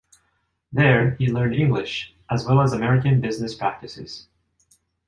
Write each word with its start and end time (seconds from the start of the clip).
There, 0.73 1.11
he 1.19 1.31
learned 1.31 1.53
English, 1.53 2.15
as 2.27 2.43
well 2.43 2.61
as 2.61 2.73
American 2.73 3.21
business 3.21 3.53
practices. 3.53 4.25